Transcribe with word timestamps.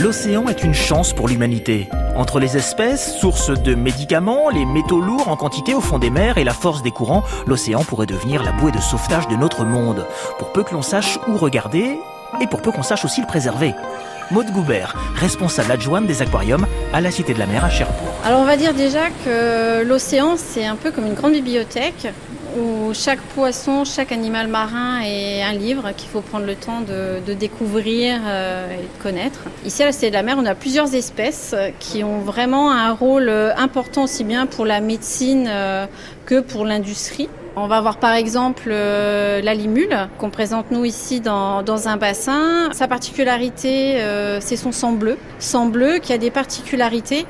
L'océan 0.00 0.46
est 0.46 0.62
une 0.62 0.74
chance 0.74 1.12
pour 1.12 1.26
l'humanité. 1.26 1.88
Entre 2.14 2.38
les 2.38 2.56
espèces, 2.56 3.16
source 3.16 3.50
de 3.50 3.74
médicaments, 3.74 4.48
les 4.48 4.64
métaux 4.64 5.00
lourds 5.00 5.26
en 5.26 5.34
quantité 5.34 5.74
au 5.74 5.80
fond 5.80 5.98
des 5.98 6.08
mers 6.10 6.38
et 6.38 6.44
la 6.44 6.52
force 6.52 6.82
des 6.82 6.92
courants, 6.92 7.24
l'océan 7.48 7.82
pourrait 7.82 8.06
devenir 8.06 8.44
la 8.44 8.52
bouée 8.52 8.70
de 8.70 8.78
sauvetage 8.78 9.26
de 9.26 9.34
notre 9.34 9.64
monde, 9.64 10.06
pour 10.38 10.52
peu 10.52 10.62
que 10.62 10.72
l'on 10.72 10.82
sache 10.82 11.18
où 11.26 11.36
regarder 11.36 11.98
et 12.40 12.46
pour 12.46 12.62
peu 12.62 12.70
qu'on 12.70 12.84
sache 12.84 13.04
aussi 13.04 13.20
le 13.20 13.26
préserver. 13.26 13.74
Maude 14.30 14.52
Goubert, 14.52 14.94
responsable 15.16 15.72
adjointe 15.72 16.06
des 16.06 16.22
aquariums 16.22 16.66
à 16.92 17.00
la 17.00 17.10
Cité 17.10 17.34
de 17.34 17.40
la 17.40 17.46
Mer 17.46 17.64
à 17.64 17.70
Cherbourg. 17.70 18.14
Alors 18.24 18.40
on 18.40 18.44
va 18.44 18.56
dire 18.56 18.74
déjà 18.74 19.08
que 19.24 19.82
l'océan 19.82 20.36
c'est 20.36 20.66
un 20.66 20.76
peu 20.76 20.92
comme 20.92 21.06
une 21.06 21.14
grande 21.14 21.32
bibliothèque 21.32 22.06
où 22.58 22.92
chaque 22.94 23.20
poisson, 23.20 23.84
chaque 23.84 24.12
animal 24.12 24.48
marin 24.48 25.00
est 25.04 25.42
un 25.42 25.52
livre 25.52 25.92
qu'il 25.96 26.08
faut 26.08 26.20
prendre 26.20 26.46
le 26.46 26.54
temps 26.54 26.80
de, 26.80 27.32
découvrir 27.34 28.20
euh, 28.26 28.70
et 28.72 28.82
de 28.82 29.02
connaître. 29.02 29.40
Ici 29.64 29.82
à 29.82 29.86
la 29.86 29.92
Cité 29.92 30.08
de 30.08 30.14
la 30.14 30.22
Mer, 30.22 30.36
on 30.38 30.46
a 30.46 30.54
plusieurs 30.54 30.94
espèces 30.94 31.54
qui 31.78 32.02
ont 32.02 32.18
vraiment 32.18 32.70
un 32.70 32.92
rôle 32.92 33.30
important 33.56 34.04
aussi 34.04 34.24
bien 34.24 34.46
pour 34.46 34.66
la 34.66 34.80
médecine 34.80 35.46
euh, 35.48 35.86
que 36.26 36.40
pour 36.40 36.64
l'industrie. 36.64 37.28
On 37.56 37.66
va 37.66 37.80
voir 37.80 37.98
par 37.98 38.12
exemple 38.14 38.68
euh, 38.70 39.40
la 39.40 39.54
limule 39.54 40.08
qu'on 40.18 40.30
présente 40.30 40.70
nous 40.70 40.84
ici 40.84 41.20
dans, 41.20 41.88
un 41.88 41.96
bassin. 41.96 42.70
Sa 42.72 42.88
particularité, 42.88 44.00
c'est 44.40 44.56
son 44.56 44.72
sang 44.72 44.92
bleu. 44.92 45.16
Sang 45.38 45.66
bleu 45.66 45.98
qui 45.98 46.12
a 46.12 46.18
des 46.18 46.30
particularités 46.30 47.26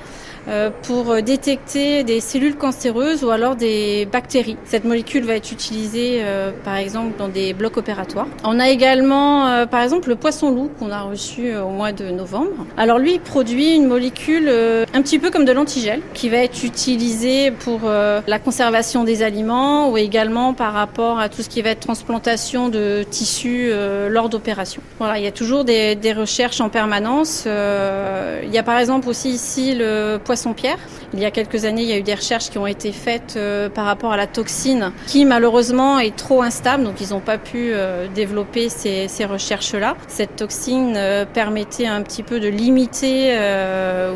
pour 0.82 1.22
détecter 1.22 2.04
des 2.04 2.20
cellules 2.20 2.56
cancéreuses 2.56 3.24
ou 3.24 3.30
alors 3.30 3.56
des 3.56 4.06
bactéries. 4.10 4.56
Cette 4.64 4.84
molécule 4.84 5.24
va 5.24 5.34
être 5.34 5.52
utilisée 5.52 6.20
euh, 6.22 6.50
par 6.64 6.76
exemple 6.76 7.18
dans 7.18 7.28
des 7.28 7.52
blocs 7.52 7.76
opératoires. 7.76 8.26
On 8.44 8.58
a 8.60 8.68
également 8.68 9.46
euh, 9.46 9.66
par 9.66 9.82
exemple 9.82 10.08
le 10.08 10.16
poisson-loup 10.16 10.70
qu'on 10.78 10.90
a 10.90 11.02
reçu 11.02 11.56
au 11.56 11.70
mois 11.70 11.92
de 11.92 12.10
novembre. 12.10 12.66
Alors 12.76 12.98
lui 12.98 13.14
il 13.14 13.20
produit 13.20 13.74
une 13.74 13.86
molécule 13.86 14.48
un 14.48 15.02
petit 15.02 15.18
peu 15.18 15.30
comme 15.30 15.44
de 15.44 15.52
l'antigel 15.52 16.00
qui 16.14 16.28
va 16.28 16.38
être 16.38 16.64
utilisée 16.64 17.50
pour 17.50 17.80
la 17.84 18.38
conservation 18.38 19.04
des 19.04 19.22
aliments 19.22 19.90
ou 19.90 19.96
également 19.96 20.54
par 20.54 20.72
rapport 20.72 21.18
à 21.18 21.28
tout 21.28 21.42
ce 21.42 21.48
qui 21.48 21.62
va 21.62 21.70
être 21.70 21.80
transplantation 21.80 22.68
de 22.68 23.04
tissus 23.08 23.70
lors 24.08 24.28
d'opérations. 24.28 24.82
Voilà, 24.98 25.18
il 25.18 25.24
y 25.24 25.26
a 25.26 25.32
toujours 25.32 25.64
des, 25.64 25.94
des 25.94 26.12
recherches 26.12 26.60
en 26.60 26.68
permanence. 26.68 27.44
il 27.46 28.50
y 28.52 28.58
a 28.58 28.62
par 28.62 28.78
exemple 28.78 29.08
aussi 29.08 29.30
ici 29.30 29.74
le 29.74 30.18
Il 31.14 31.20
y 31.20 31.24
a 31.24 31.30
quelques 31.30 31.64
années, 31.64 31.82
il 31.82 31.88
y 31.88 31.92
a 31.92 31.98
eu 31.98 32.02
des 32.02 32.14
recherches 32.14 32.50
qui 32.50 32.58
ont 32.58 32.66
été 32.66 32.92
faites 32.92 33.34
euh, 33.36 33.68
par 33.68 33.84
rapport 33.84 34.12
à 34.12 34.16
la 34.16 34.26
toxine 34.26 34.92
qui 35.06 35.24
malheureusement 35.24 35.98
est 35.98 36.14
trop 36.14 36.42
instable, 36.42 36.84
donc 36.84 37.00
ils 37.00 37.10
n'ont 37.10 37.20
pas 37.20 37.38
pu 37.38 37.70
euh, 37.72 38.06
développer 38.14 38.68
ces, 38.68 39.08
recherches-là. 39.24 39.96
Cette 40.06 40.36
toxine 40.36 40.94
euh, 40.96 41.24
permettait 41.24 41.86
un 41.86 42.02
petit 42.02 42.22
peu 42.22 42.40
de 42.40 42.48
limiter 42.48 43.36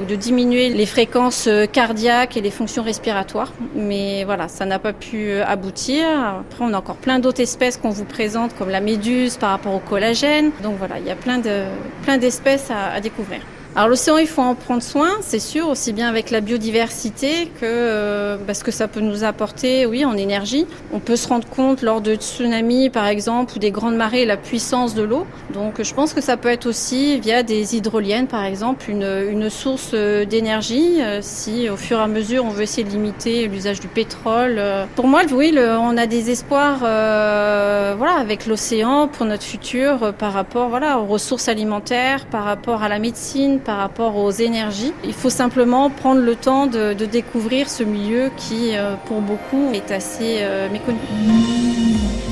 ou 0.01 0.05
de 0.05 0.15
diminuer 0.15 0.69
les 0.69 0.87
fréquences 0.87 1.49
cardiaques 1.73 2.37
et 2.37 2.41
les 2.41 2.51
fonctions 2.51 2.83
respiratoires, 2.83 3.53
mais 3.75 4.25
voilà, 4.25 4.49
ça 4.49 4.65
n'a 4.65 4.79
pas 4.79 4.93
pu 4.93 5.41
aboutir. 5.41 6.05
Après, 6.07 6.65
on 6.65 6.73
a 6.73 6.79
encore 6.79 6.97
plein 6.97 7.19
d'autres 7.19 7.41
espèces 7.41 7.77
qu'on 7.77 7.91
vous 7.91 8.05
présente, 8.05 8.55
comme 8.57 8.71
la 8.71 8.81
méduse 8.81 9.37
par 9.37 9.51
rapport 9.51 9.75
au 9.75 9.81
collagène. 9.81 10.51
Donc 10.63 10.77
voilà, 10.79 10.99
il 10.99 11.07
y 11.07 11.11
a 11.11 11.17
plein 11.17 11.39
de 11.39 11.65
plein 12.03 12.19
d'espèces 12.19 12.71
à 12.71 13.01
découvrir. 13.01 13.41
Alors 13.75 13.89
l'océan, 13.89 14.19
il 14.19 14.27
faut 14.27 14.43
en 14.43 14.55
prendre 14.55 14.83
soin, 14.83 15.09
c'est 15.23 15.39
sûr, 15.39 15.67
aussi 15.67 15.95
bien 15.95 16.07
avec 16.07 16.31
la 16.31 16.43
biodiversité 16.43 17.47
que 17.59 17.65
euh, 17.65 18.37
parce 18.47 18.63
que 18.63 18.71
ça 18.71 18.87
peut 18.87 19.01
nous 19.01 19.25
apporter, 19.25 19.87
oui, 19.87 20.05
en 20.05 20.15
énergie. 20.15 20.67
On 20.93 20.99
peut 20.99 21.17
se 21.17 21.27
rendre 21.27 21.49
compte 21.49 21.81
lors 21.81 22.03
de 22.03 22.15
tsunamis, 22.15 22.91
par 22.91 23.07
exemple, 23.07 23.55
ou 23.57 23.59
des 23.59 23.71
grandes 23.71 23.97
marées, 23.97 24.27
la 24.27 24.37
puissance 24.37 24.95
de 24.95 25.03
l'eau. 25.03 25.27
Donc 25.55 25.83
je 25.83 25.95
pense 25.95 26.13
que 26.13 26.21
ça 26.21 26.37
peut 26.37 26.51
être 26.51 26.67
aussi 26.67 27.19
via 27.19 27.43
des 27.43 27.75
hydroliennes, 27.75 28.27
par 28.27 28.45
exemple, 28.45 28.91
une, 28.91 29.09
une 29.31 29.49
source 29.49 29.93
euh, 29.95 30.27
d'énergie. 30.27 31.01
Euh, 31.01 31.21
si 31.23 31.71
au 31.71 31.79
fur 31.79 31.99
et 31.99 32.03
à 32.03 32.09
mesure 32.09 32.45
on 32.45 32.51
veut 32.51 32.65
essayer 32.65 32.85
de 32.85 32.91
limiter 32.91 33.49
l'usage 33.49 33.81
du 33.81 33.89
pétrole. 33.89 34.61
Pour 34.97 35.07
moi, 35.07 35.23
oui, 35.33 35.57
on 35.59 35.97
a 35.97 36.07
des 36.07 36.31
espoirs, 36.31 36.81
voilà, 36.81 38.17
avec 38.19 38.47
l'océan 38.47 39.09
pour 39.09 39.25
notre 39.25 39.45
futur, 39.45 40.13
par 40.13 40.35
rapport, 40.35 40.69
voilà, 40.69 40.99
aux 40.99 41.07
ressources 41.07 41.49
alimentaires, 41.49 42.27
par 42.27 42.45
rapport 42.45 42.83
à 42.83 42.91
la 42.91 42.99
médecine 42.99 43.61
par 43.65 43.79
rapport 43.79 44.17
aux 44.17 44.31
énergies. 44.31 44.93
Il 45.05 45.15
faut 45.15 45.31
simplement 45.31 45.91
prendre 45.91 46.21
le 46.21 46.37
temps 46.37 46.67
de, 46.67 46.93
découvrir 47.05 47.69
ce 47.69 47.83
milieu 47.83 48.31
qui, 48.37 48.77
euh, 48.77 48.95
pour 49.07 49.21
beaucoup, 49.21 49.71
est 49.73 49.91
assez 49.91 50.39
euh, 50.41 50.69
méconnu. 50.71 50.99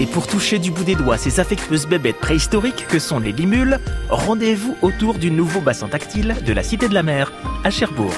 Et 0.00 0.06
pour 0.06 0.26
toucher 0.26 0.58
du 0.58 0.70
bout 0.70 0.84
des 0.84 0.94
doigts 0.94 1.18
ces 1.18 1.40
affectueuses 1.40 1.86
bébêtes 1.86 2.18
préhistoriques 2.18 2.86
que 2.88 2.98
sont 2.98 3.18
les 3.18 3.32
limules, 3.32 3.78
rendez-vous 4.08 4.74
autour 4.80 5.14
du 5.14 5.30
nouveau 5.30 5.60
bassin 5.60 5.88
tactile 5.88 6.36
de 6.44 6.52
la 6.52 6.62
Cité 6.62 6.88
de 6.88 6.94
la 6.94 7.02
Mer 7.02 7.32
à 7.64 7.70
Cherbourg. 7.70 8.14